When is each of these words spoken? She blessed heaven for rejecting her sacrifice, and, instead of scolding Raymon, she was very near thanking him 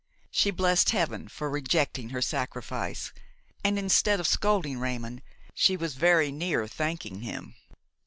She 0.31 0.49
blessed 0.49 0.89
heaven 0.89 1.27
for 1.27 1.47
rejecting 1.47 2.09
her 2.09 2.23
sacrifice, 2.23 3.13
and, 3.63 3.77
instead 3.77 4.19
of 4.19 4.25
scolding 4.25 4.79
Raymon, 4.79 5.21
she 5.53 5.77
was 5.77 5.93
very 5.93 6.31
near 6.31 6.65
thanking 6.67 7.21
him 7.21 7.53